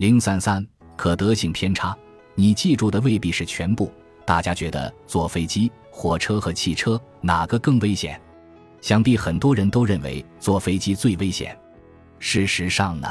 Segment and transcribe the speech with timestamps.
[0.00, 1.94] 零三三可得性偏差，
[2.34, 3.92] 你记住的未必是全部。
[4.24, 8.18] 大家觉得坐飞机、火车和汽车哪个更危险？
[8.80, 11.54] 想必很多人都认为坐飞机最危险。
[12.18, 13.06] 事实上呢？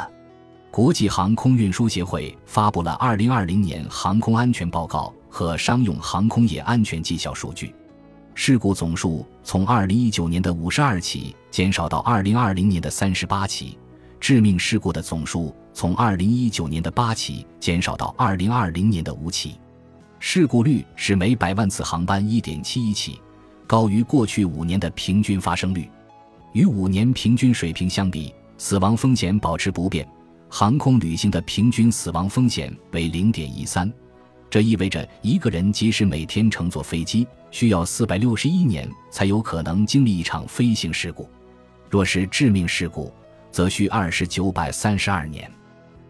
[0.72, 7.72] 国际航空运输协会发布了二零二零年航空安全报告和商用航空业安全绩效数据，
[8.34, 13.78] 事故总数从二零一九年的五十二起减少到二零二零年的三十八起，
[14.20, 19.56] 致命事故的总数从二零一九年的八起减少到二零二零年的五起，
[20.20, 23.20] 事故率是每百万次航班一点七一起，
[23.66, 25.90] 高于过去五年的平均发生率，
[26.52, 30.08] 与五年平均水平相比，死亡风险保持不变。
[30.50, 33.92] 航空旅行的平均死亡风险为零点一三，
[34.50, 41.24] 这意味着一个人即使每天乘坐飞机，需要四百六十一年才有可能经历一场飞行事故；
[41.90, 43.14] 若是致命事故，
[43.52, 45.50] 则需二十九百三十二年。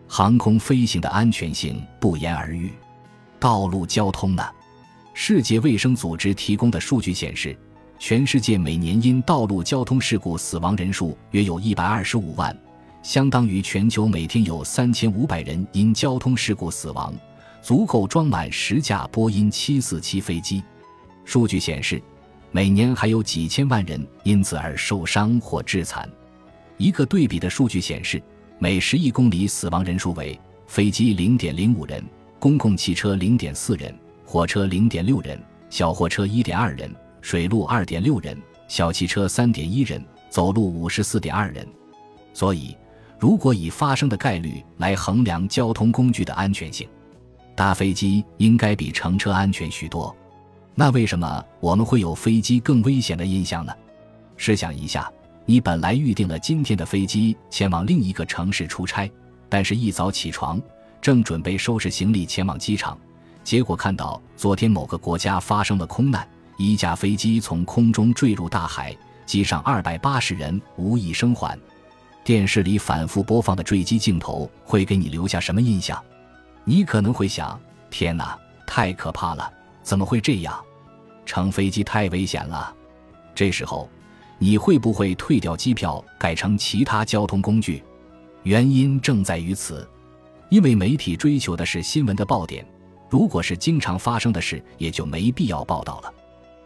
[0.08, 2.72] 航空飞行的安全性不言而喻。
[3.40, 4.44] 道路交通呢？
[5.14, 7.58] 世界卫生组织提供的数据显示，
[7.98, 12.56] 全世界每年因道路交通事故死亡人数约有一百二十五万。
[13.02, 17.14] 相当于全球每天有三千五百人因交通事故死亡，
[17.62, 20.64] 足够装满十架波音七四七飞机。
[21.24, 22.02] 数据显示，
[22.52, 26.10] 每年还有几千万人因此而受伤或致残。
[26.80, 28.20] 一个对比的数据显示，
[28.58, 32.04] 每十亿公里死亡人数为：飞机零点零五人，
[32.40, 33.94] 公共汽车零点四人，
[34.26, 36.90] 火车零点六人，小货车一点二人，
[37.22, 38.36] 水路二点六人，
[38.68, 41.68] 小汽车三点一人，走路五十四点二人。
[42.34, 42.76] 所以。
[43.22, 46.88] 如果以发生的概率来衡量交通工具的安全性，
[47.54, 50.16] 搭飞机应该比乘车安全许多。
[50.74, 53.74] 那为什么我们会有飞机更危险的印象呢？
[54.38, 55.12] 试想一下，
[55.50, 59.12] 你本来预定了今天的飞机前往另一个城市出差，
[59.50, 60.62] 但是一早起床，
[61.02, 62.96] 正准备收拾行李前往机场，
[63.44, 71.60] 结果看到昨天某个国家发生了空难，一架飞机从空中坠入大海，机上二百八十人无一生还。
[72.24, 76.00] 电视里反复播放的坠机镜头会给你留下什么印象？
[76.64, 77.60] 你可能会想：
[77.90, 78.38] 天哪，
[78.68, 79.52] 太可怕了！
[79.82, 80.64] 怎么会这样？
[81.26, 82.72] 乘飞机太危险了。
[83.34, 83.90] 这时候，
[84.42, 87.84] 你会不会退掉机票，改成其他交通工具？
[88.44, 89.88] 原因正在于此，
[90.50, 92.66] 因为媒体追求的是新闻的爆点。
[93.10, 96.14] 如果是经常发生的事，也就没必要报道了。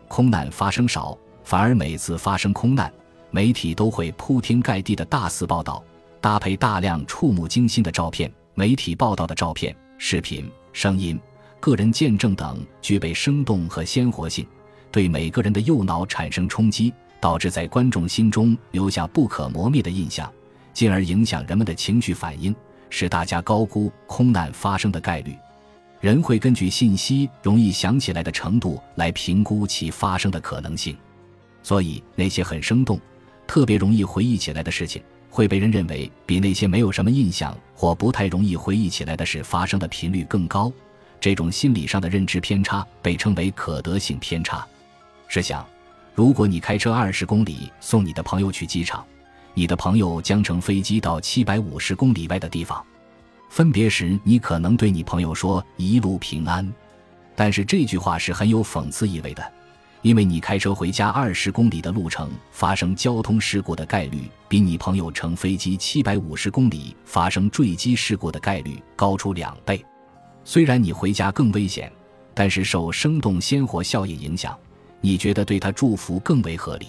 [0.08, 2.94] 空难发生少，反而每次发生空难。
[3.32, 5.84] 媒体都会铺天盖地的大肆报道，
[6.22, 8.32] 搭配大量触目惊心的照片。
[8.54, 11.20] 媒体报道的照片、视频、声音、
[11.60, 14.46] 个人见证等具备生动和鲜活性，
[14.92, 20.30] 对每个人的右脑产生冲击，导致在观众心中留下不可磨灭的印象，
[20.74, 22.54] 进而影响人们的情绪反应，
[22.90, 25.34] 使大家高估空难发生的概率。
[26.02, 30.98] 人会根据信息容易想起来的程度来评估其发生的可能性，
[31.62, 33.00] 所以那些很生动。
[33.48, 40.70] 特别容易回忆起来的事情，会被人认为比那些没有什么印象或不太容易回忆起来的事发生的频率更高。
[41.22, 44.68] 这种心理上的认知偏差被称为可得性偏差。
[45.30, 45.66] 试想，
[46.16, 49.04] 如果你开车二十公里送你的朋友去机场，
[49.56, 52.84] 你的朋友将乘飞机到七百五十公里外的地方，
[53.50, 56.72] 分别时你可能对你朋友说“一路平安”，
[57.36, 59.54] 但是这句话是很有讽刺意味的。
[60.04, 69.84] 因为你开车回家二十公里的路程发生交通事故的概率，比你朋友乘飞机七百五十公里发生坠机事故的概率高出两倍。
[70.44, 71.92] 虽然你回家更危险，
[72.34, 74.56] 但是受生动鲜活效应影响，
[75.06, 76.88] 你觉得对他祝福更为合理。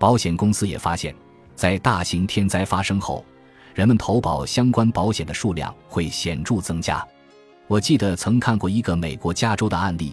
[0.00, 1.14] 保险公司也发现，
[1.54, 3.24] 在大型天灾发生后，
[3.72, 7.06] 人们投保相关保险的数量会显著增加。
[7.68, 10.12] 我记得曾看过一个美国加州的案例。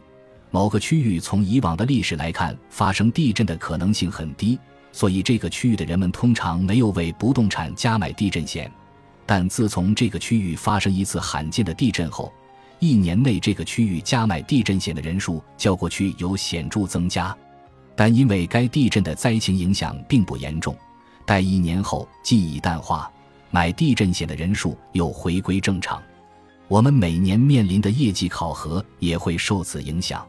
[0.52, 4.60] 某个区域从以往的历史来看，发生地震的可能性很低，
[4.92, 8.72] 所以这个区域的人们通常没有为不动产加买地震险。
[9.26, 12.32] 但自从这个区域发生一次罕见的地震后，
[12.84, 17.34] 一年内这个区域加买地震险的人数较过去有显著增加。
[17.96, 20.76] 但因为该地震的灾情影响并不严重，
[21.26, 23.10] 待一年后记忆淡化，
[23.52, 26.04] 买地震险的人数又回归正常。
[26.68, 30.26] 我们每年面临的业绩考核也会受此影响。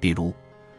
[0.00, 0.34] 比如，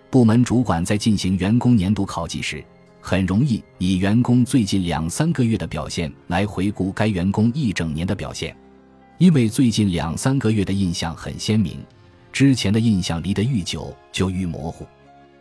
[0.09, 2.62] 部门主管在进行员工年度考绩时，
[3.00, 8.53] 很容易以员工最近两三个月的表现来回顾该员工一整年的表现，
[9.17, 11.77] 因为最近两三个月的印象很鲜明，
[12.33, 14.85] 之前的印象离得愈久就愈模糊。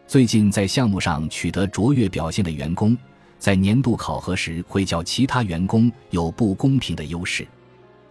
[0.07, 2.97] 最近在项目上取得卓越表现的员工，
[3.37, 7.45] 在年度考核时会较其他员工有不公平的优势。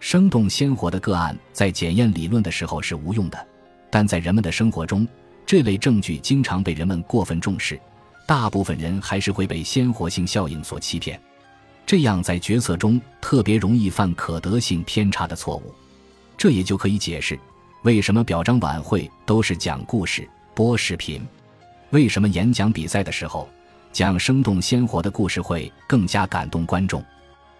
[0.01, 3.47] 生动鲜活的个案在检验理论的时候是无用的，
[3.89, 5.07] 但在人们的生活中，
[5.45, 7.79] 这类证据经常被人们过分重视。
[8.27, 11.17] 大部分人还是会被鲜活性效应所欺骗，
[11.85, 15.73] 这样在决策中特别容易犯可得性偏差的错误。
[16.37, 17.39] 这也就可以解释
[17.83, 21.21] 为什么表彰晚会都是讲故事、播视频，
[21.91, 23.47] 为什么演讲比赛的时候
[23.91, 27.03] 讲生动鲜活的故事会更加感动观众。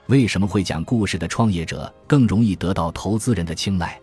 [0.08, 4.00] 为什么会讲故事的创业者更容易得到投资人的青睐？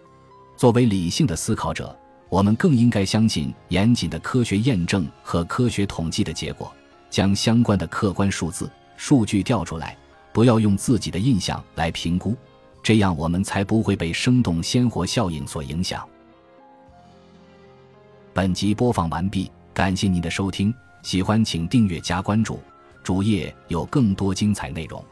[0.57, 1.95] 作为理性的思考者，
[2.29, 6.73] 我们更应该相信严谨的科学验证和科学统计的结果，
[7.11, 9.97] 将相关的客观数字、数据调出来，
[10.33, 12.37] 不要用自己的印象来评估，
[12.83, 16.07] 这样我们才不会被生动鲜活效应所影响。
[18.33, 20.73] 本集播放完毕，感谢您的收听，
[21.03, 22.61] 喜欢请订阅加关注，
[23.03, 25.05] 主页有更多精彩内容。